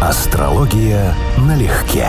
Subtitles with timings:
[0.00, 2.06] Астрология налегке.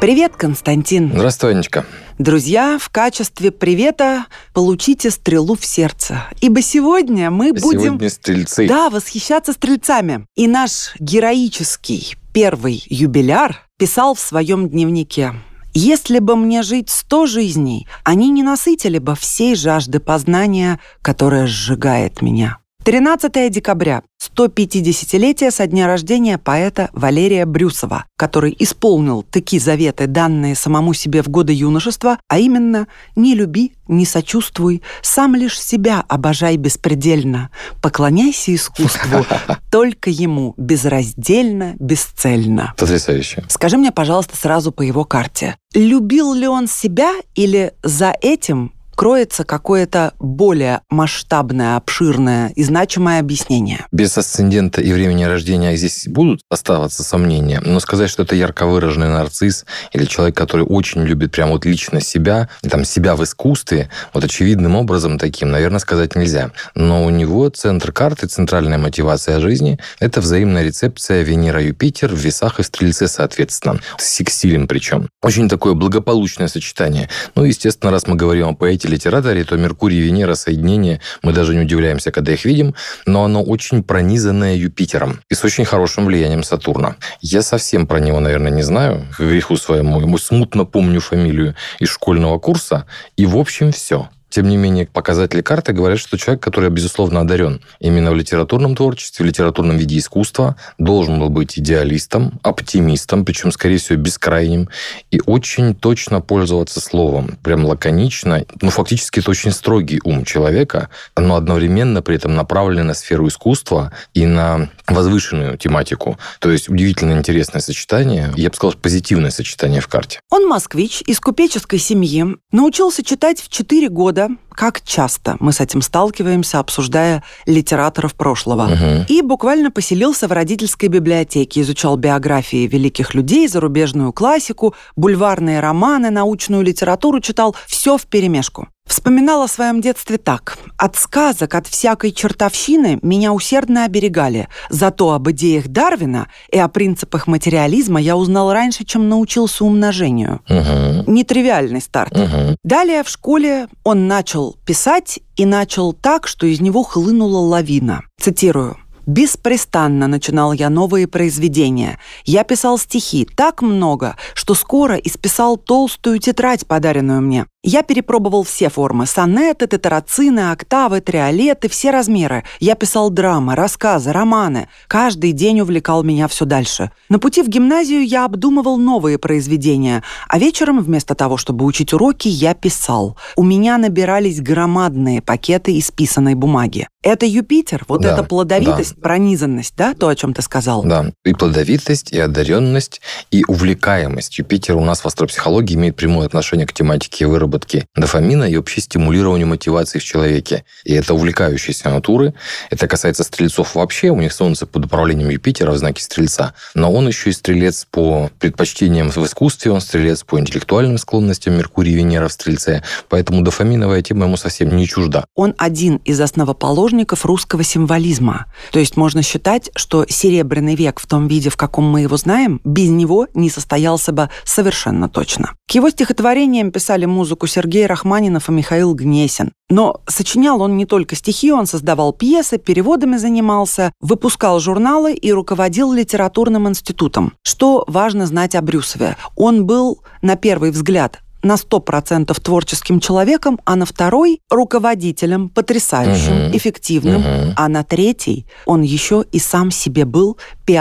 [0.00, 1.12] Привет, Константин.
[1.14, 1.86] Здравствуй, Анечка.
[2.18, 6.24] Друзья, в качестве привета получите стрелу в сердце.
[6.40, 7.82] Ибо сегодня мы будем...
[7.82, 8.66] Сегодня стрельцы.
[8.66, 10.26] Да, восхищаться стрельцами.
[10.34, 15.34] И наш героический первый юбиляр писал в своем дневнике.
[15.72, 22.22] Если бы мне жить сто жизней, они не насытили бы всей жажды познания, которая сжигает
[22.22, 22.58] меня.
[22.84, 24.02] 13 декабря,
[24.36, 31.28] 150-летие со дня рождения поэта Валерия Брюсова, который исполнил такие заветы, данные самому себе в
[31.28, 37.48] годы юношества, а именно «Не люби, не сочувствуй, сам лишь себя обожай беспредельно,
[37.80, 39.24] поклоняйся искусству,
[39.70, 42.74] только ему, безраздельно, бесцельно».
[42.76, 43.44] Потрясающе.
[43.48, 45.56] Скажи мне, пожалуйста, сразу по его карте.
[45.72, 53.86] Любил ли он себя или за этим кроется какое-то более масштабное, обширное и значимое объяснение.
[53.92, 59.08] Без асцендента и времени рождения здесь будут оставаться сомнения, но сказать, что это ярко выраженный
[59.08, 64.24] нарцисс или человек, который очень любит прям вот лично себя, там себя в искусстве, вот
[64.24, 66.50] очевидным образом таким, наверное, сказать нельзя.
[66.74, 72.62] Но у него центр карты, центральная мотивация жизни– это взаимная рецепция Венера-Юпитер в весах и
[72.62, 73.80] в Стрельце, соответственно.
[73.98, 75.08] С сексилем причем.
[75.22, 77.08] Очень такое благополучное сочетание.
[77.34, 81.54] Ну, естественно, раз мы говорим о поэте литераторе, то Меркурий и Венера соединение, мы даже
[81.54, 82.74] не удивляемся, когда их видим,
[83.06, 86.96] но оно очень пронизанное Юпитером и с очень хорошим влиянием Сатурна.
[87.20, 90.00] Я совсем про него, наверное, не знаю, к греху своему.
[90.00, 94.08] Ему смутно помню фамилию из школьного курса, и в общем все.
[94.34, 99.24] Тем не менее, показатели карты говорят, что человек, который, безусловно, одарен именно в литературном творчестве,
[99.24, 104.68] в литературном виде искусства, должен был быть идеалистом, оптимистом, причем, скорее всего, бескрайним,
[105.12, 107.38] и очень точно пользоваться словом.
[107.44, 108.44] Прям лаконично.
[108.60, 113.92] Ну, фактически, это очень строгий ум человека, но одновременно при этом направленный на сферу искусства
[114.14, 116.18] и на возвышенную тематику.
[116.40, 118.32] То есть удивительно интересное сочетание.
[118.34, 120.18] Я бы сказал, позитивное сочетание в карте.
[120.28, 125.82] Он москвич из купеческой семьи, научился читать в 4 года, как часто мы с этим
[125.82, 128.64] сталкиваемся, обсуждая литераторов прошлого.
[128.64, 129.04] Угу.
[129.08, 136.62] И буквально поселился в родительской библиотеке, изучал биографии великих людей, зарубежную классику, бульварные романы, научную
[136.62, 138.68] литературу читал, все вперемешку.
[138.86, 140.58] Вспоминал о своем детстве так.
[140.76, 144.48] От сказок, от всякой чертовщины меня усердно оберегали.
[144.70, 150.42] Зато об идеях Дарвина и о принципах материализма я узнал раньше, чем научился умножению.
[150.48, 151.10] Угу.
[151.10, 152.12] Нетривиальный старт.
[152.12, 152.56] Угу.
[152.62, 158.02] Далее в школе он начал писать и начал так, что из него хлынула лавина.
[158.20, 158.78] Цитирую.
[159.06, 161.98] Беспрестанно начинал я новые произведения.
[162.24, 167.46] Я писал стихи так много, что скоро исписал толстую тетрадь, подаренную мне.
[167.66, 172.44] Я перепробовал все формы– сонеты, тетрацины, октавы, триолеты, все размеры.
[172.60, 174.68] Я писал драмы, рассказы, романы.
[174.86, 176.90] Каждый день увлекал меня все дальше.
[177.08, 182.28] На пути в гимназию я обдумывал новые произведения, а вечером, вместо того, чтобы учить уроки,
[182.28, 183.16] я писал.
[183.34, 186.86] У меня набирались громадные пакеты исписанной бумаги.
[187.02, 189.02] Это Юпитер, вот Да, эта плодовитость, да.
[189.02, 190.84] пронизанность, да, то, о чем ты сказал?
[190.84, 193.00] Да, и плодовитость, и одаренность,
[193.30, 194.38] и увлекаемость.
[194.38, 197.53] Юпитер у нас в астропсихологии имеет прямое отношение к тематике выработки
[197.94, 200.64] дофамина и вообще стимулированию мотивации в человеке.
[200.84, 202.34] И это увлекающиеся натуры.
[202.70, 204.10] Это касается стрельцов вообще.
[204.10, 206.54] У них Солнце под управлением Юпитера в знаке Стрельца.
[206.74, 211.92] Но он еще и стрелец по предпочтениям в искусстве, он стрелец по интеллектуальным склонностям Меркурий
[211.92, 212.82] и Венера в Стрельце.
[213.08, 215.24] Поэтому дофаминовая тема ему совсем не чужда.
[215.34, 218.46] Он один из основоположников русского символизма.
[218.72, 222.60] То есть можно считать, что Серебряный век в том виде, в каком мы его знаем,
[222.64, 225.52] без него не состоялся бы совершенно точно.
[225.66, 229.52] К его стихотворениям писали музыку Сергей Рахманинов и Михаил Гнесин.
[229.70, 235.92] Но сочинял он не только стихи, он создавал пьесы, переводами занимался, выпускал журналы и руководил
[235.92, 237.32] литературным институтом.
[237.42, 239.16] Что важно знать о Брюсове?
[239.36, 246.56] Он был, на первый взгляд, на 100% творческим человеком, а на второй– руководителем, потрясающим, Мгм.
[246.56, 247.52] эффективным, Мгм.
[247.56, 250.38] а на третий он еще и сам себе был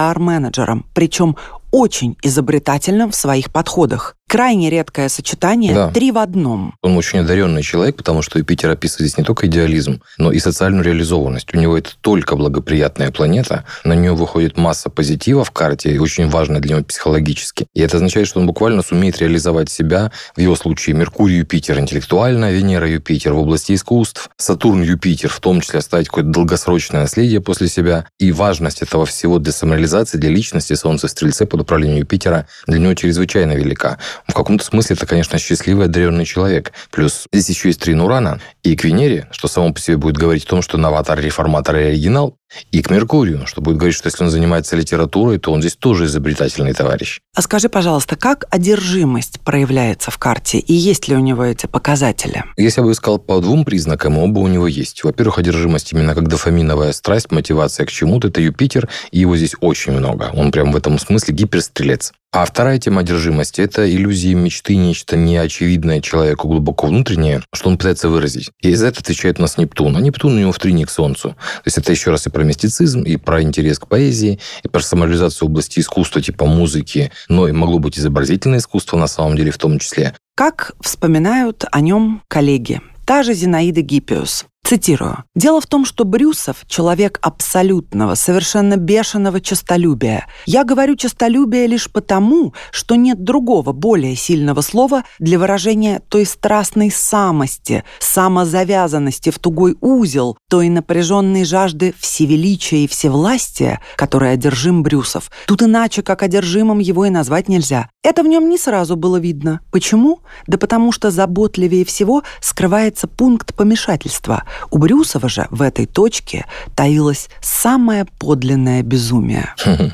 [0.07, 1.35] пиар-менеджером, причем
[1.73, 4.15] очень изобретательным в своих подходах.
[4.29, 5.91] Крайне редкое сочетание Да.
[5.91, 6.75] три в одном.
[6.81, 10.83] Он очень одаренный человек, потому что Юпитер описывает здесь не только идеализм, но и социальную
[10.83, 11.53] реализованность.
[11.53, 16.29] У него это только благоприятная планета, на нее выходит масса позитива в карте, и очень
[16.29, 17.67] важно для него психологически.
[17.75, 22.51] И это означает, что он буквально сумеет реализовать себя, в его случае Меркурий, Юпитер интеллектуально,
[22.51, 27.67] Венера, Юпитер в области искусств, Сатурн, Юпитер в том числе оставить какое-то долгосрочное наследие после
[27.67, 28.05] себя.
[28.19, 32.79] И важность этого всего для самореализации, для личности Солнца в Стрельце под управлением Юпитера для
[32.79, 33.97] него чрезвычайно велика.
[34.27, 36.71] В каком-то смысле это, конечно, счастливый, одаренный человек.
[36.91, 40.45] Плюс здесь еще есть трин Урана и к Венере, что само по себе будет говорить
[40.45, 42.37] о том, что новатор, реформатор и оригинал.
[42.71, 46.05] И к Меркурию, что будет говорить, что если он занимается литературой, то он здесь тоже
[46.05, 47.19] изобретательный товарищ.
[47.35, 52.43] А скажи, пожалуйста, как одержимость проявляется в карте, и есть ли у него эти показатели?
[52.57, 55.03] Если я бы искал по двум признакам, оба у него есть.
[55.03, 59.93] Во-первых, одержимость именно как дофаминовая страсть, мотивация к чему-то, это Юпитер, и его здесь очень
[59.93, 60.31] много.
[60.33, 62.13] Он прям в этом смысле гиперстрелец.
[62.33, 68.09] А вторая тема одержимости– это иллюзии мечты, нечто неочевидное человеку глубоко внутреннее, что он пытается
[68.09, 68.49] выразить.
[68.59, 69.95] И за это отвечает у нас Нептун.
[69.95, 71.29] А Нептун у него в трине к Солнцу.
[71.29, 74.81] То есть это еще раз и про мистицизм, и про интерес к поэзии, и про
[74.81, 79.57] самореализацию области искусства, типа музыки, но и могло быть изобразительное искусство на самом деле в
[79.57, 80.15] том числе.
[80.35, 82.81] Как вспоминают о нем коллеги?
[83.05, 84.45] Та же Зинаида Гиппиус.
[84.65, 85.25] Цитирую.
[85.35, 90.25] «Дело в том, что Брюсов– человек абсолютного, совершенно бешеного честолюбия.
[90.45, 96.91] Я говорю честолюбие лишь потому, что нет другого, более сильного слова для выражения той страстной
[96.91, 105.29] самости, самозавязанности в тугой узел, той напряженной жажды всевеличия и всевластия, которой одержим Брюсов.
[105.45, 107.89] Тут иначе, как одержимым, его и назвать нельзя.
[108.01, 109.59] Это в нем не сразу было видно.
[109.73, 110.21] Почему?
[110.47, 116.45] Да потому что заботливее всего скрывается пункт помешательства– у Брюсова же в этой точке
[116.75, 119.53] таилось самое подлинное безумие.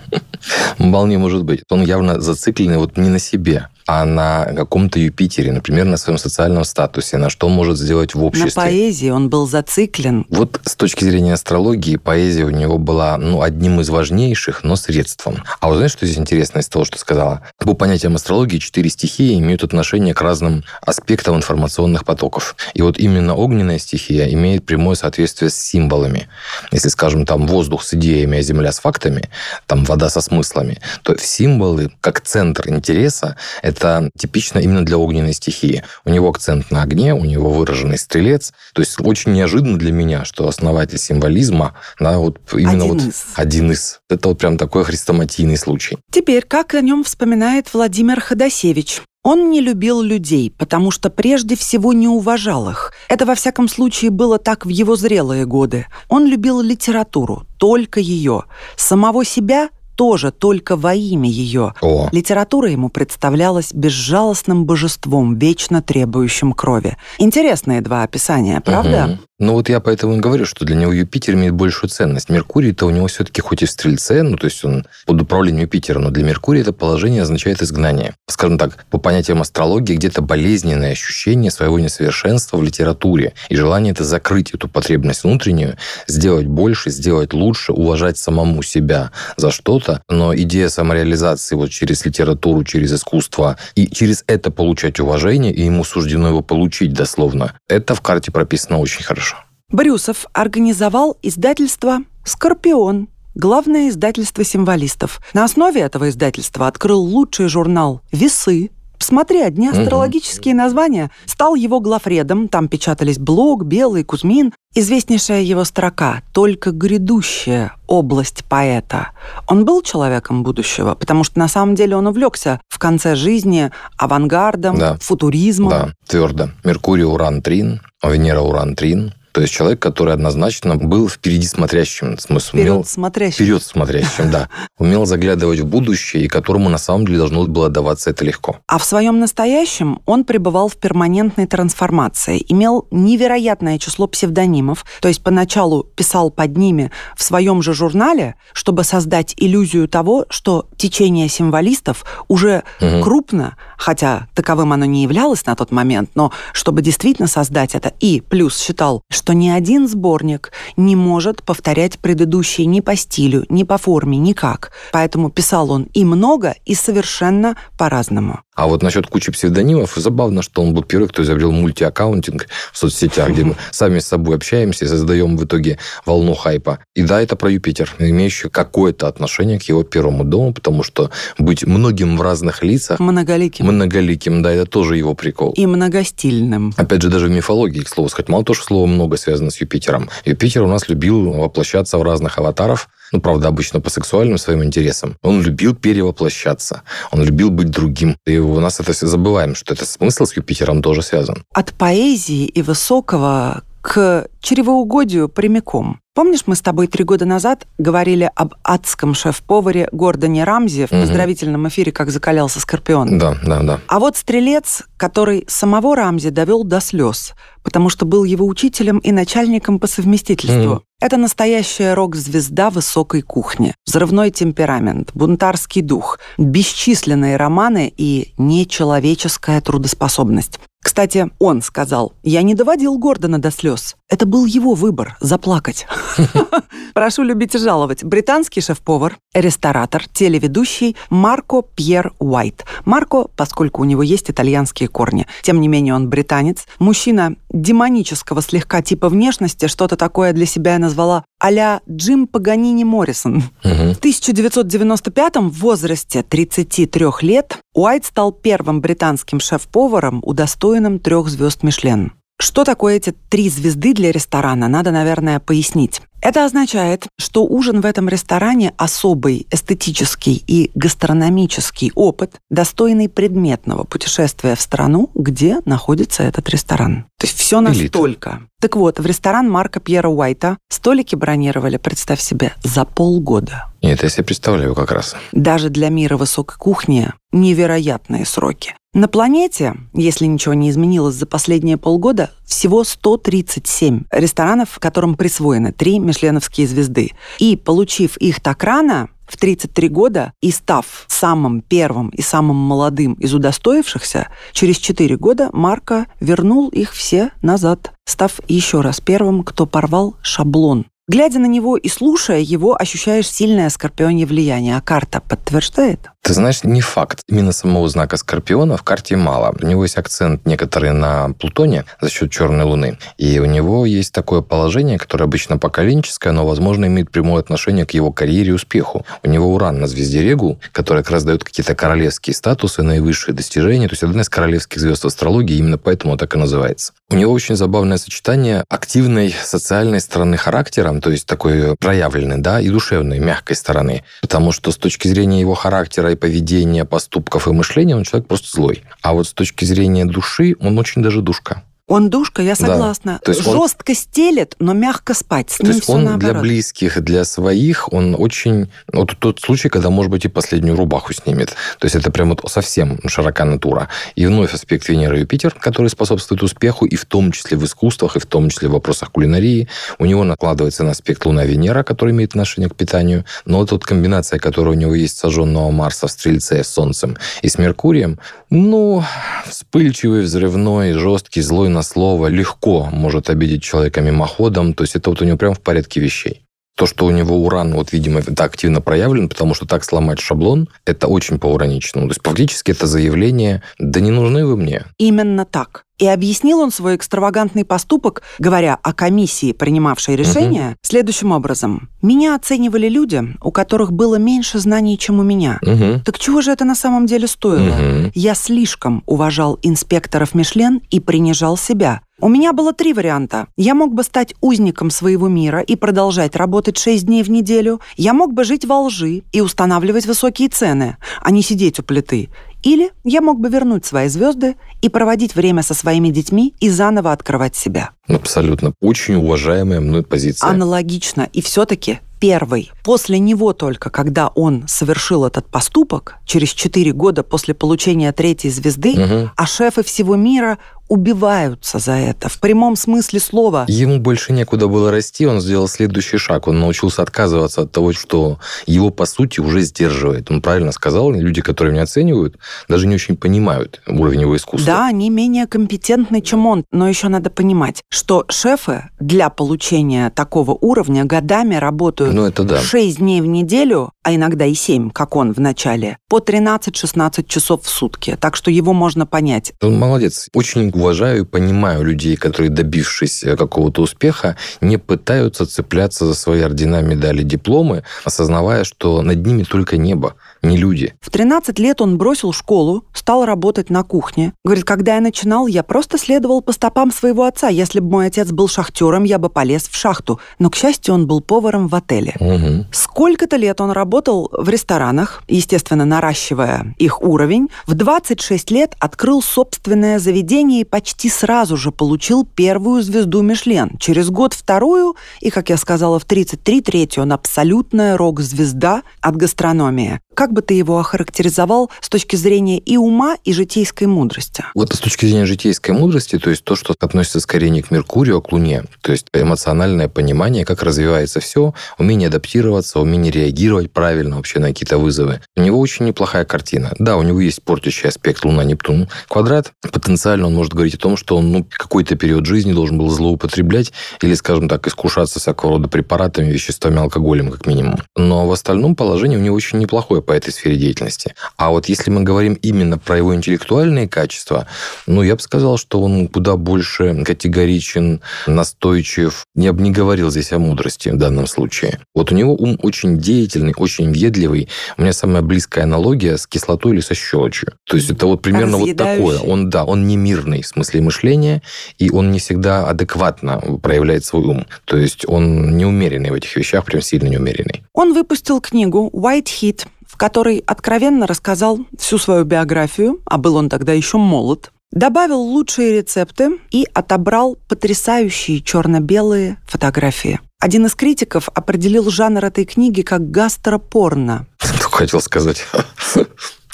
[0.77, 1.63] Вполне может быть.
[1.69, 6.63] Он явно зацикленный вот не на себе, а на каком-то Юпитере, например, на своем социальном
[6.63, 8.51] статусе, на что он может сделать в обществе.
[8.55, 10.27] На поэзии он был зациклен.
[10.29, 15.43] Вот с точки зрения астрологии, поэзия у него была ну, одним из важнейших, но средством.
[15.59, 17.41] А вы знаете, что здесь интересно из того, что сказала?
[17.57, 22.57] По понятиям астрологии, четыре стихии имеют отношение к разным аспектам информационных потоков.
[22.75, 26.27] И вот именно огненная стихия имеет прямое соответствие с символами.
[26.71, 29.29] Если, скажем, там воздух с идеями, а земля с фактами,
[29.65, 35.33] там вода со смыслами, то символы, как центр интереса, это это типично именно для огненной
[35.33, 35.83] стихии.
[36.05, 38.53] У него акцент на огне, у него выраженный стрелец.
[38.73, 43.25] То есть очень неожиданно для меня, что основатель символизма, да, вот именно один вот из.
[43.35, 43.99] один из.
[44.09, 45.97] Это вот прям такой хрестоматийный случай.
[46.11, 49.01] Теперь, как о нем вспоминает Владимир Ходосевич?
[49.21, 52.93] Он не любил людей, потому что прежде всего не уважал их.
[53.09, 55.87] Это, во всяком случае, было так в его зрелые годы.
[56.07, 58.45] Он любил литературу, только ее.
[58.77, 61.73] Самого себя тоже только во имя ее.
[61.81, 62.07] О.
[62.13, 66.95] Литература ему представлялась безжалостным божеством, вечно требующим крови.
[67.17, 69.09] Интересные два описания, правда?
[69.09, 69.29] Угу.
[69.39, 72.27] Ну вот я поэтому и говорю, что для него Юпитер имеет большую ценность.
[72.27, 75.99] Меркурий-то у него все-таки хоть и в Стрельце, ну то есть он под управлением Юпитера,
[75.99, 78.15] но для Меркурия это положение означает изгнание.
[78.27, 84.03] Скажем так, по понятиям астрологии, где-то болезненное ощущение своего несовершенства в литературе и желание это
[84.03, 90.69] закрыть эту потребность внутреннюю, сделать больше, сделать лучше, уважать самому себя за что-то, но идея
[90.69, 96.41] самореализации вот через литературу, через искусство и через это получать уважение, и ему суждено его
[96.41, 99.37] получить дословно, это в карте прописано очень хорошо.
[99.71, 105.21] Брюсов организовал издательство «Скорпион», главное издательство символистов.
[105.33, 110.61] На основе этого издательства открыл лучший журнал «Весы», Посмотри, одни астрологические угу.
[110.61, 111.09] названия.
[111.25, 114.53] Стал его главредом, там печатались Блок, Белый, Кузьмин.
[114.75, 119.09] Известнейшая его строка «Только грядущая область поэта».
[119.47, 124.77] Он был человеком будущего, потому что на самом деле он увлекся в конце жизни авангардом,
[124.77, 124.97] да.
[125.01, 125.69] футуризмом.
[125.69, 126.49] Да, твердо.
[126.63, 132.17] Меркурий, Уран, Трин, Венера, Уран, Трин, то есть человек, который однозначно был впереди смотрящим.
[132.17, 133.35] В смысле, вперед умел, смотрящим.
[133.35, 134.49] Вперед смотрящим, да.
[134.77, 138.57] Умел заглядывать в будущее, и которому на самом деле должно было даваться это легко.
[138.67, 145.23] А в своем настоящем он пребывал в перманентной трансформации, имел невероятное число псевдонимов, то есть
[145.23, 152.03] поначалу писал под ними в своем же журнале, чтобы создать иллюзию того, что течение символистов
[152.27, 153.01] уже угу.
[153.03, 157.93] крупно, хотя таковым оно не являлось на тот момент, но чтобы действительно создать это.
[157.99, 163.63] И плюс считал, что ни один сборник не может повторять предыдущий ни по стилю, ни
[163.63, 164.71] по форме, никак.
[164.91, 168.41] Поэтому писал он и много, и совершенно по-разному.
[168.59, 173.29] А вот насчет кучи псевдонимов, забавно, что он был первый, кто изобрел мультиаккаунтинг в соцсетях,
[173.29, 176.79] где мы сами с собой общаемся и создаем в итоге волну хайпа.
[176.93, 181.65] И да, это про Юпитер, имеющий какое-то отношение к его первому дому, потому что быть
[181.65, 182.99] многим в разных лицах...
[182.99, 183.68] Многоликим.
[183.71, 185.53] Многоликим, да, это тоже его прикол.
[185.53, 186.73] И многостильным.
[186.77, 189.61] Опять же, даже в мифологии, к слову сказать, мало то, что слово много связано с
[189.61, 190.09] Юпитером.
[190.25, 195.17] Юпитер у нас любил воплощаться в разных аватаров, ну, правда, обычно по сексуальным своим интересам.
[195.21, 198.17] Он любил перевоплощаться, он любил быть другим.
[198.25, 201.43] И у нас это все забываем, что это смысл с Юпитером тоже связан.
[201.53, 205.99] От поэзии и высокого к чревоугодию прямиком.
[206.15, 211.69] Помнишь, мы с тобой три года назад говорили об адском шеф-поваре Гордоне Рамзи в поздравительном
[211.69, 213.17] эфире «Как закалялся Скорпион».
[213.17, 213.79] Да, да, да.
[213.87, 217.33] А вот стрелец, который самого Рамзи довел до слез,
[217.63, 220.73] потому что был его учителем и начальником по совместительству.
[220.73, 220.81] Mm.
[220.99, 223.73] Это настоящая рок-звезда высокой кухни.
[223.85, 230.59] Взрывной темперамент, бунтарский дух, бесчисленные романы и нечеловеческая трудоспособность.
[230.89, 233.95] Кстати, он сказал, я не доводил Гордона до слез.
[234.09, 235.85] Это был его выбор– заплакать.
[236.95, 238.03] Прошу любить и жаловать.
[238.03, 242.65] Британский шеф-повар, ресторатор, телеведущий Марко Пьер Уайт.
[242.85, 245.27] Марко, поскольку у него есть итальянские корни.
[245.43, 246.65] Тем не менее, он британец.
[246.79, 253.43] Мужчина демонического слегка типа внешности, что-то такое для себя я назвала а Джим Паганини Моррисон.
[253.63, 262.13] В 1995-м в возрасте 33 лет Уайт стал первым британским шеф-поваром, удостоенным трех звезд Мишлен.
[262.41, 266.01] Что такое эти три звезды для ресторана, надо, наверное, пояснить.
[266.21, 274.55] Это означает, что ужин в этом ресторане особый эстетический и гастрономический опыт, достойный предметного путешествия
[274.55, 277.05] в страну, где находится этот ресторан.
[277.17, 278.29] То есть все настолько.
[278.29, 278.41] Элита.
[278.61, 283.71] Так вот, в ресторан Марка Пьера Уайта столики бронировали, представь себе, за полгода.
[283.81, 285.15] Нет, я себе представляю как раз.
[285.31, 288.75] Даже для мира высокой кухни невероятные сроки.
[288.95, 295.99] На планете, если ничего не изменилось за последние полгода, всего 137 ресторанов, которым присвоены три
[295.99, 297.11] мишленовские звезды.
[297.37, 303.13] И получив их так рано, в 33 года и став самым первым и самым молодым
[303.13, 309.67] из удостоившихся, через 4 года Марко вернул их все назад, став еще раз первым, кто
[309.67, 314.77] порвал шаблон Глядя на него и слушая его, ощущаешь сильное скорпионье влияние.
[314.77, 316.11] А карта подтверждает?
[316.21, 317.21] Ты знаешь, не факт.
[317.27, 319.55] Именно самого знака Скорпиона в карте мало.
[319.59, 322.99] У него есть акцент некоторый на Плутоне за счет черной луны.
[323.17, 327.91] И у него есть такое положение, которое обычно поколенческое, но, возможно, имеет прямое отношение к
[327.91, 329.05] его карьере и успеху.
[329.23, 333.87] У него Уран на звезде Регул, который как раз дает какие-то королевские статусы, наивысшие достижения.
[333.87, 336.93] То есть одна из королевских звезд астрологии, именно поэтому так и называется.
[337.09, 342.69] У него очень забавное сочетание активной социальной стороны характера, то есть такой проявленной, да, и
[342.69, 344.03] душевной, мягкой стороны.
[344.21, 348.49] Потому что с точки зрения его характера и поведения, поступков и мышления он человек просто
[348.51, 348.83] злой.
[349.01, 351.63] А вот с точки зрения души он очень даже душка.
[351.89, 353.13] Он душка, я согласна.
[353.13, 353.17] Да.
[353.17, 353.95] То есть Жестко он...
[353.95, 355.49] стелет, но мягко спать.
[355.49, 356.33] С То есть он наоборот.
[356.33, 358.69] для близких, для своих, он очень...
[358.93, 361.49] Вот тот случай, когда, может быть, и последнюю рубаху снимет.
[361.79, 363.89] То есть это прям вот совсем широка натура.
[364.15, 368.17] И вновь аспект Венеры и Юпитер, который способствует успеху, и в том числе в искусствах,
[368.17, 369.67] и в том числе в вопросах кулинарии.
[369.97, 373.25] У него накладывается на аспект Луна-Венера, который имеет отношение к питанию.
[373.45, 377.49] Но вот эта комбинация, которая у него есть сожженного Марса в Стрельце с Солнцем и
[377.49, 378.19] с Меркурием,
[378.51, 379.03] ну,
[379.47, 384.73] вспыльчивый, взрывной, жесткий, злой на слово легко может обидеть человека мимоходом.
[384.73, 386.41] То есть это вот у него прям в порядке вещей.
[386.79, 390.69] То, что у него уран, вот, видимо, это активно проявлен, потому что так сломать шаблон,
[390.85, 392.07] это очень по-ураничному.
[392.07, 394.85] То есть фактически это заявление «да не нужны вы мне».
[394.97, 395.83] Именно так.
[395.97, 400.75] И объяснил он свой экстравагантный поступок, говоря о комиссии, принимавшей решение, угу.
[400.81, 401.89] следующим образом.
[402.01, 405.59] «Меня оценивали люди, у которых было меньше знаний, чем у меня.
[405.61, 406.03] Угу.
[406.05, 407.75] Так чего же это на самом деле стоило?
[407.75, 408.11] Угу.
[408.15, 411.99] Я слишком уважал инспекторов Мишлен и принижал себя.
[412.21, 413.47] У меня было три варианта.
[413.55, 417.79] Я мог бы стать узником своего мира и продолжать работать шесть дней в неделю.
[417.95, 422.29] Я мог бы жить во лжи и устанавливать высокие цены, а не сидеть у плиты.
[422.61, 427.13] Или я мог бы вернуть свои звезды и проводить время со своими детьми и заново
[427.13, 427.91] открывать себя.
[428.07, 428.73] Абсолютно.
[428.81, 430.49] Очень уважаемая мной позиция.
[430.49, 431.29] Аналогично.
[431.31, 432.71] И все-таки первый.
[432.83, 438.91] После него только, когда он совершил этот поступок, через четыре года после получения третьей звезды,
[438.91, 439.31] угу.
[439.35, 440.57] а шефы всего мира
[440.89, 443.65] убиваются за это, в прямом смысле слова.
[443.67, 446.47] Ему больше некуда было расти, он сделал следующий шаг.
[446.47, 450.29] Он научился отказываться от того, что его, по сути, уже сдерживает.
[450.29, 454.65] Он правильно сказал, люди, которые меня оценивают, даже не очень понимают уровень его искусства.
[454.65, 456.65] Да, они менее компетентны, чем он.
[456.71, 462.59] Но еще надо понимать, что шефы для получения такого уровня годами работают ну, это да.
[462.59, 467.63] 6 дней в неделю, а иногда и 7, как он в начале, по 13-16 часов
[467.63, 468.17] в сутки.
[468.19, 469.53] Так что его можно понять.
[469.61, 470.29] Он молодец.
[470.33, 476.41] Очень уважаю и понимаю людей, которые, добившись э, какого-то успеха, не пытаются цепляться за свои
[476.41, 480.93] ордена, медали, дипломы, осознавая, что над ними только небо, не люди.
[481.01, 484.33] В 13 лет он бросил школу, стал работать на кухне.
[484.43, 487.49] Говорит, когда я начинал, я просто следовал по стопам своего отца.
[487.49, 490.19] Если бы мой отец был шахтером, я бы полез в шахту.
[490.39, 492.15] Но, к счастью, он был поваром в отеле.
[492.19, 492.67] Угу.
[492.71, 497.49] Сколько-то лет он работал в ресторанах, естественно, наращивая их уровень.
[497.67, 503.77] В 26 лет открыл собственное заведение и почти сразу же получил первую звезду Мишлен.
[503.79, 509.99] Через год вторую, и, как я сказала, в 33 третью он абсолютная рок-звезда от гастрономии.
[510.19, 514.43] Как бы ты его охарактеризовал с точки зрения и ума, и житейской мудрости?
[514.53, 518.17] Вот с точки зрения житейской мудрости, то есть то, что относится скорее не к Меркурию,
[518.17, 524.17] а к Луне, то есть эмоциональное понимание, как развивается все, умение адаптироваться, умение реагировать правильно
[524.17, 525.21] вообще на какие-то вызовы.
[525.37, 526.73] У него очень неплохая картина.
[526.79, 528.89] Да, у него есть портящий аспект Луна-Нептун.
[529.07, 532.89] Квадрат, потенциально он может говорить о том, что он ну, какой-то период жизни должен был
[532.89, 533.71] злоупотреблять
[534.01, 537.77] или, скажем так, искушаться всякого рода препаратами, веществами, алкоголем, как минимум.
[537.95, 541.13] Но в остальном положение у него очень неплохое по этой сфере деятельности.
[541.37, 544.47] А вот если мы говорим именно про его интеллектуальные качества,
[544.87, 549.23] ну, я бы сказал, что он куда больше категоричен, настойчив.
[549.35, 551.79] Я бы не говорил здесь о мудрости в данном случае.
[551.93, 554.49] Вот у него ум очень деятельный, очень въедливый.
[554.77, 557.53] У меня самая близкая аналогия с кислотой или со щелочью.
[557.67, 559.19] То есть это вот примерно вот такое.
[559.19, 561.43] Он, да, он не мирный в смысле мышления,
[561.77, 564.47] и он не всегда адекватно проявляет свой ум.
[564.65, 567.61] То есть он неумеренный в этих вещах, прям сильно неумеренный.
[567.73, 569.67] Он выпустил книгу «White Heat»,
[569.99, 575.73] в которой откровенно рассказал всю свою биографию, а был он тогда еще молод, добавил лучшие
[575.73, 580.21] рецепты и отобрал потрясающие черно-белые фотографии.
[580.39, 584.25] Один из критиков определил жанр этой книги как гастропорно.
[584.39, 585.45] Хотел сказать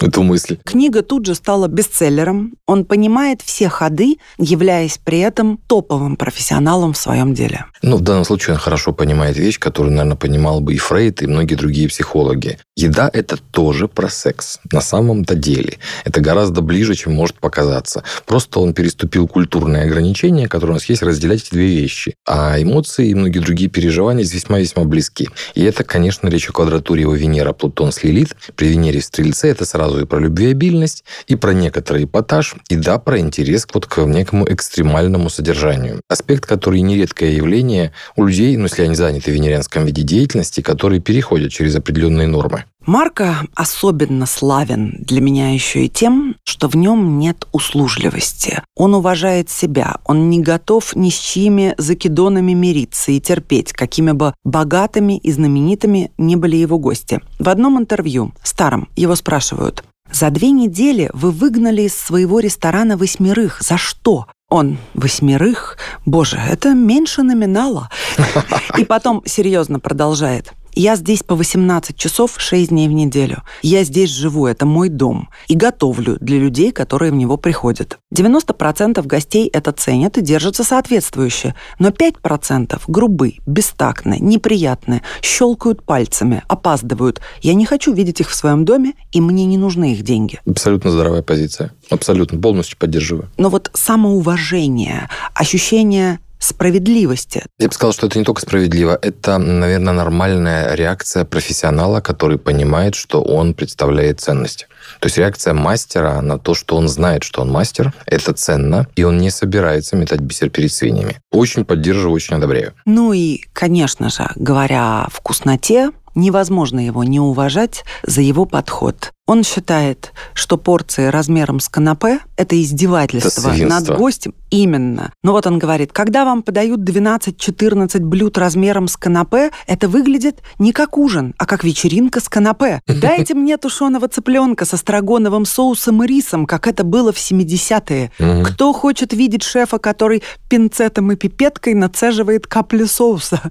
[0.02, 0.58] эту мысль.
[0.64, 2.54] Книга тут же стала бестселлером.
[2.66, 7.66] Он понимает все ходы, являясь при этом топовым профессионалом в своем деле.
[7.82, 11.28] Ну, в данном случае он хорошо понимает вещь, которую, наверное, понимал бы и Фрейд, и
[11.28, 12.58] многие другие психологи.
[12.76, 14.60] Еда– это тоже про секс.
[14.72, 15.78] На самом-то деле.
[16.04, 18.04] Это гораздо ближе, чем может показаться.
[18.26, 22.16] Просто он переступил культурные ограничения, которые у нас есть, разделять эти две вещи.
[22.28, 25.30] А эмоции и многие другие переживания весьма-весьма близки.
[25.54, 28.36] И это, конечно, речь о квадратуре его Венера, Плутон с Лилит.
[28.56, 32.76] При Венере в Стрельце это сразу сразу и про любвеобильность, и про некоторый эпатаж, и
[32.76, 36.02] да, про интерес вот к некому экстремальному содержанию.
[36.10, 41.02] Аспект, который нередкое явление у людей, ну, если они заняты в венерианском виде деятельности, которые
[41.02, 42.66] переходят через определенные нормы.
[42.86, 48.62] Марка особенно славен для меня еще и тем, что в нем нет услужливости.
[48.76, 54.36] Он уважает себя, он не готов ни с чьими закидонами мириться и терпеть, какими бы
[54.44, 57.22] богатыми и знаменитыми не были его гости.
[57.40, 63.62] В одном интервью, старом, его спрашивают, «За две недели вы выгнали из своего ресторана восьмерых.
[63.62, 65.78] За что?» Он восьмерых?
[66.06, 67.90] Боже, это меньше номинала.
[68.78, 70.54] И потом серьезно продолжает.
[70.78, 73.44] Я здесь по 18 часов 6 дней в неделю.
[73.62, 75.30] Я здесь живу, это мой дом.
[75.48, 77.98] И готовлю для людей, которые в него приходят.
[78.14, 81.56] 90% гостей это ценят и держатся соответствующе.
[81.80, 87.22] Но 5% грубы, бестактны, неприятны, щелкают пальцами, опаздывают.
[87.42, 90.42] Я не хочу видеть их в своем доме, и мне не нужны их деньги.
[90.46, 91.72] Абсолютно здоровая позиция.
[91.90, 93.30] Абсолютно, полностью поддерживаю.
[93.38, 97.44] Но вот самоуважение, ощущение справедливости.
[97.60, 102.96] Я бы сказал, что это не только справедливо, это, наверное, нормальная реакция профессионала, который понимает,
[102.96, 104.68] что он представляет ценность.
[105.00, 109.04] То есть реакция мастера на то, что он знает, что он мастер, это ценно, и
[109.04, 111.20] он не собирается метать бисер перед свиньями.
[111.32, 112.74] Очень поддерживаю, очень одобряю.
[112.86, 119.12] Ну и, конечно же, говоря о вкусноте, невозможно его не уважать за его подход.
[119.28, 124.36] Он считает, что порции размером с канапе– это издевательство это над гостем.
[124.52, 125.12] Именно.
[125.24, 130.72] Но вот он говорит, когда вам подают 12-14 блюд размером с канапе, это выглядит не
[130.72, 132.82] как ужин, а как вечеринка с канапе.
[132.86, 138.12] Дайте мне тушеного цыпленка со страгоновым соусом и рисом, как это было в 70-е.
[138.44, 143.42] Кто хочет видеть шефа, который пинцетом и пипеткой нацеживает капли соуса?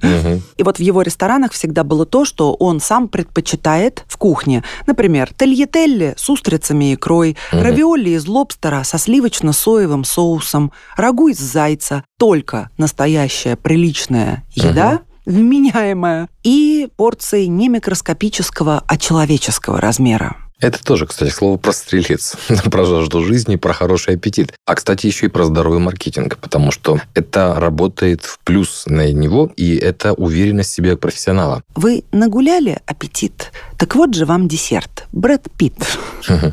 [0.56, 4.62] И вот в его ресторанах всегда было то, что он сам предпочитает в кухне.
[4.86, 7.62] Например, телье Тагетелли с устрицами и икрой, угу.
[7.62, 15.36] равиоли из лобстера со сливочно-соевым соусом, рагу из зайца, только настоящая приличная еда, угу.
[15.36, 20.36] вменяемая, и порции не микроскопического, а человеческого размера.
[20.60, 22.36] Это тоже, кстати, слово про стрелец,
[22.70, 24.54] про жажду жизни, про хороший аппетит.
[24.66, 29.52] А, кстати, еще и про здоровый маркетинг, потому что это работает в плюс на него,
[29.56, 31.62] и это уверенность в себе профессионала.
[31.74, 33.52] Вы нагуляли аппетит?
[33.78, 35.06] Так вот же вам десерт.
[35.12, 35.98] Брэд Питт.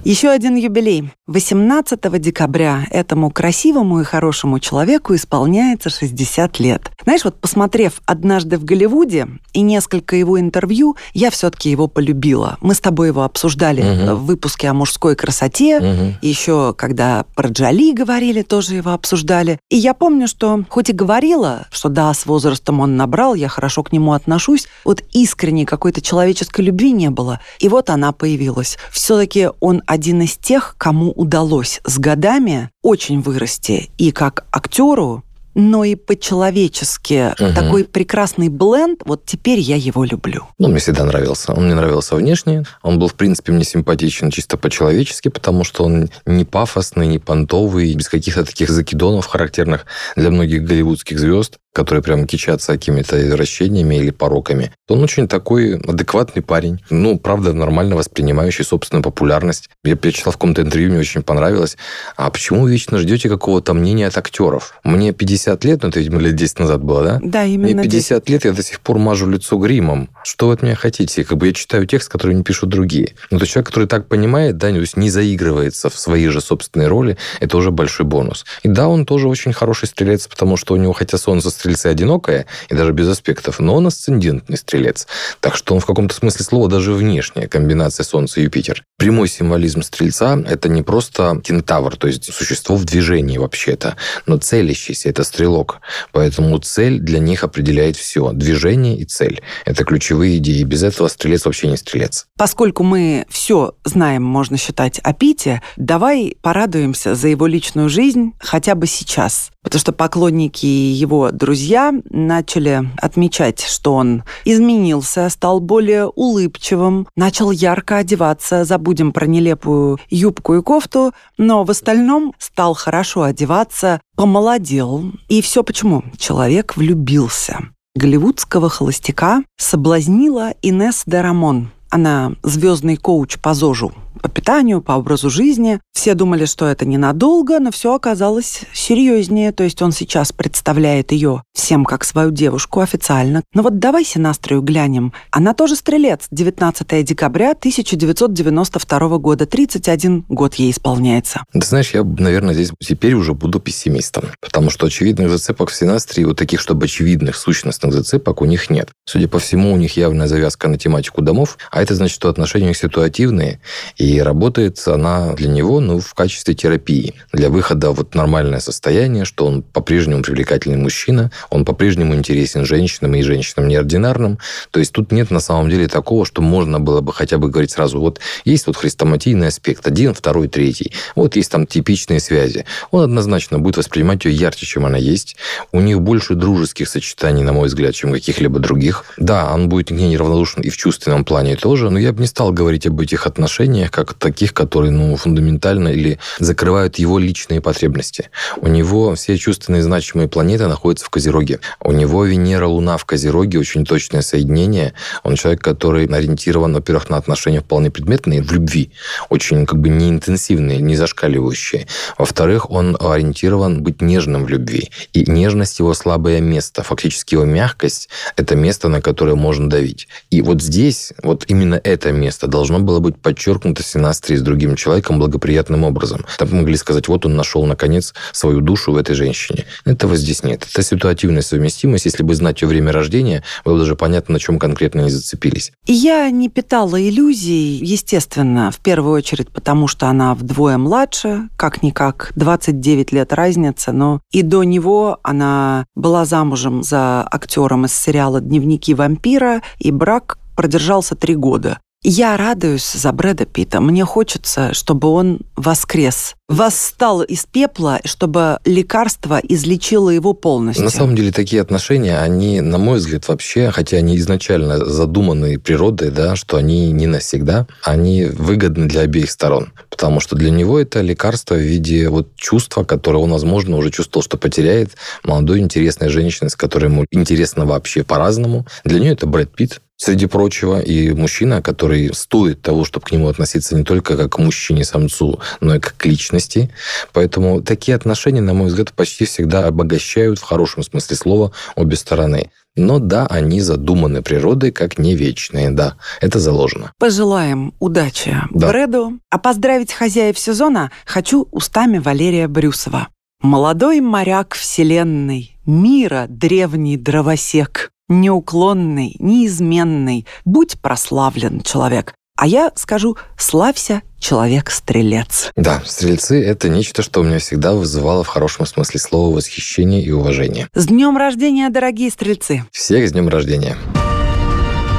[0.04, 1.12] Еще один юбилей.
[1.28, 6.92] 18 декабря этому красивому и хорошему человеку исполняется 60 лет.
[7.04, 12.58] Знаешь, вот посмотрев «Однажды в Голливуде» и несколько его интервью, я все-таки его полюбила.
[12.62, 14.16] Мы с тобой его обсуждали угу.
[14.16, 16.14] в выпуске о мужской красоте, угу.
[16.22, 19.60] еще когда про Джоли говорили, тоже его обсуждали.
[19.70, 23.84] И я помню, что хоть и говорила, что да, с возрастом он набрал, я хорошо
[23.84, 27.40] к нему отношусь, вот искренней какой-то человеческой любви не было было.
[27.60, 28.78] И вот она появилась.
[28.92, 35.84] Все-таки он один из тех, кому удалось с годами очень вырасти и как актеру, но
[35.84, 37.34] и по-человечески.
[37.40, 37.54] Угу.
[37.54, 40.48] Такой прекрасный бленд, вот теперь я его люблю.
[40.58, 41.54] Ну, мне всегда нравился.
[41.54, 42.64] Он мне нравился внешне.
[42.82, 47.94] Он был, в принципе, мне симпатичен чисто по-человечески, потому что он не пафосный, не понтовый,
[47.96, 54.12] без каких-то таких закидонов характерных для многих голливудских звезд которые прям кичатся какими-то извращениями или
[54.12, 54.72] пороками.
[54.90, 56.82] Он очень такой адекватный парень.
[56.90, 59.70] Ну, правда, нормально воспринимающий собственную популярность.
[59.84, 61.78] Я прочитал в каком-то интервью, мне очень понравилось.
[62.18, 64.74] А почему вы вечно ждете какого-то мнения от актеров?
[64.84, 67.20] Мне 50 лет, ну, это, видимо, лет 10 назад было, да?
[67.22, 68.30] Да, именно Мне 50 10.
[68.30, 70.10] лет, я до сих пор мажу лицо гримом.
[70.24, 71.24] Что вы от меня хотите?
[71.24, 73.14] Как бы я читаю текст, который не пишут другие.
[73.30, 76.88] Ну, то человек, который так понимает, да, то есть не заигрывается в свои же собственные
[76.88, 78.46] роли, это уже большой бонус.
[78.64, 82.48] И да, он тоже очень хороший стрелец, потому что у него, хотя солнце стрельцы одинокая
[82.70, 85.08] и даже без аспектов, но он асцендентный стрелец.
[85.40, 88.84] Так что он в каком-то смысле слова даже внешняя комбинация Солнца и Юпитер.
[88.98, 93.96] Прямой символизм стрельца– это не просто кентавр, то есть существо в движении вообще-то,
[94.26, 95.82] но целящийся– это стрелок.
[96.12, 98.32] Поэтому цель для них определяет все.
[98.32, 100.64] Движение и цель– это ключевые идеи.
[100.64, 102.26] Без этого стрелец вообще не стрелец.
[102.38, 108.76] Поскольку мы все знаем, можно считать, о Пите, давай порадуемся за его личную жизнь хотя
[108.76, 109.52] бы сейчас.
[109.64, 117.98] Потому что поклонники его друзья начали отмечать, что он изменился, стал более улыбчивым, начал ярко
[117.98, 125.12] одеваться, забудем про нелепую юбку и кофту, но в остальном стал хорошо одеваться, помолодел.
[125.28, 126.06] И все почему?
[126.18, 127.60] Человек влюбился.
[127.96, 131.72] Голливудского холостяка соблазнила Инесс де Рамон.
[131.90, 135.80] Она звездный коуч по ЗОЖу по питанию, по образу жизни.
[135.94, 139.52] Все думали, что это ненадолго, но все оказалось серьезнее.
[139.52, 143.44] То есть он сейчас представляет ее всем как свою девушку официально.
[143.54, 145.14] Но вот давай Синастрию глянем.
[145.32, 146.28] Она тоже стрелец.
[146.32, 149.46] 19 декабря 1992 года.
[149.46, 151.44] 31 год ей исполняется.
[151.52, 154.26] Ты знаешь, я, наверное, здесь теперь уже буду пессимистом.
[154.40, 158.90] Потому что очевидных зацепок в Синастрии, вот таких, чтобы очевидных сущностных зацепок у них нет.
[159.06, 162.66] Судя по всему, у них явная завязка на тематику домов, а это значит, что отношения
[162.66, 163.60] у них ситуативные,
[163.98, 169.46] и работает она для него ну, в качестве терапии, для выхода вот нормальное состояние, что
[169.46, 174.40] он по-прежнему привлекательный мужчина, он по-прежнему интересен женщинам и женщинам неординарным.
[174.72, 177.72] То есть тут нет на самом деле такого, что можно было бы хотя бы говорить
[177.72, 180.94] сразу, вот есть вот хрестоматийный аспект, один, второй, третий.
[181.16, 182.66] Вот есть там типичные связи.
[182.92, 185.36] Он однозначно будет воспринимать ее ярче, чем она есть.
[185.72, 189.06] У них больше дружеских сочетаний, на мой взгляд, чем каких-либо других.
[189.18, 192.28] Да, он будет к ней неравнодушен и в чувственном плане тоже, но я бы не
[192.28, 198.30] стал говорить об этих отношениях как таких, которые ну, фундаментально или закрывают его личные потребности.
[198.58, 201.60] У него все чувственные значимые планеты находятся в Козероге.
[201.80, 204.94] У него Венера, Луна в Козероге, очень точное соединение.
[205.24, 208.92] Он человек, который ориентирован, во-первых, на отношения вполне предметные, в любви,
[209.30, 211.88] очень как бы не интенсивные, не зашкаливающие.
[212.18, 214.92] Во-вторых, он ориентирован быть нежным в любви.
[215.14, 216.84] И нежность его слабое место.
[216.84, 220.08] Фактически его мягкость– это место, на которое можно давить.
[220.30, 225.20] И вот здесь, вот именно это место должно было быть подчеркнуто синастрии с другим человеком
[225.20, 226.26] благоприятным образом.
[226.38, 229.66] Там могли сказать, вот он нашел, наконец, свою душу в этой женщине.
[229.86, 230.68] Этого здесь нет.
[230.72, 232.06] Это ситуативная совместимость.
[232.06, 235.72] Если бы знать ее время рождения, было бы даже понятно, на чем конкретно они зацепились.
[235.86, 243.12] Я не питала иллюзий, естественно, в первую очередь, потому что она вдвое младше, как-никак, 29
[243.12, 249.62] лет разница, но и до него она была замужем за актером из сериала «Дневники вампира»,
[249.80, 251.80] и брак продержался три года.
[252.04, 253.80] Я радуюсь за Брэда Питта.
[253.80, 260.84] Мне хочется, чтобы он воскрес, восстал из пепла, чтобы лекарство излечило его полностью.
[260.84, 266.10] На самом деле такие отношения, они, на мой взгляд, вообще, хотя они изначально задуманы природой,
[266.10, 269.72] да, что они не навсегда, они выгодны для обеих сторон.
[269.92, 274.24] Потому что для него это лекарство в виде вот чувства, которое он, возможно, уже чувствовал,
[274.24, 278.66] что потеряет молодой интересной женщины, с которой ему интересно вообще по-разному.
[278.84, 283.28] Для нее это Брэд Питт, среди прочего, и мужчина, который стоит того, чтобы к нему
[283.28, 286.72] относиться не только как к мужчине-самцу, но и как к личности.
[287.14, 292.50] Поэтому такие отношения, на мой взгляд, почти всегда обогащают в хорошем смысле слова обе стороны.
[292.76, 296.94] Но да, они задуманы природой как не вечные, да, это заложено.
[296.98, 298.70] Пожелаем удачи да.
[298.70, 299.20] Брэду.
[299.30, 303.10] А поздравить хозяев сезона хочу устами Валерия Брюсова.
[303.44, 310.26] Молодой моряк вселенной, мира древний дровосек неуклонный, неизменный.
[310.46, 312.14] Будь прославлен, человек.
[312.38, 315.52] А я скажу, славься, человек-стрелец.
[315.56, 320.12] Да, стрельцы— это нечто, что у меня всегда вызывало в хорошем смысле слова восхищение и
[320.12, 320.68] уважение.
[320.74, 322.66] С днем рождения, дорогие стрельцы!
[322.72, 323.78] Всех с днем рождения!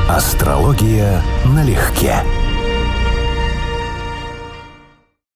[0.08, 2.16] Астрология налегке.